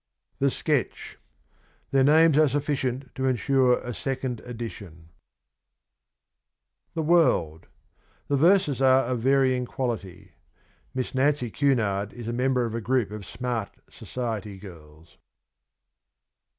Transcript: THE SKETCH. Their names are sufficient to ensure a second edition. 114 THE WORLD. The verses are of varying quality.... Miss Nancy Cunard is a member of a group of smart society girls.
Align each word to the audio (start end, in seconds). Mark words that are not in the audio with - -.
THE 0.39 0.49
SKETCH. 0.49 1.19
Their 1.91 2.03
names 2.03 2.35
are 2.35 2.49
sufficient 2.49 3.13
to 3.13 3.27
ensure 3.27 3.77
a 3.81 3.93
second 3.93 4.39
edition. 4.39 5.09
114 6.93 6.95
THE 6.95 7.01
WORLD. 7.03 7.67
The 8.27 8.35
verses 8.35 8.81
are 8.81 9.05
of 9.05 9.19
varying 9.19 9.67
quality.... 9.67 10.31
Miss 10.95 11.13
Nancy 11.13 11.51
Cunard 11.51 12.13
is 12.13 12.27
a 12.27 12.33
member 12.33 12.65
of 12.65 12.73
a 12.73 12.81
group 12.81 13.11
of 13.11 13.27
smart 13.27 13.75
society 13.91 14.57
girls. 14.57 15.17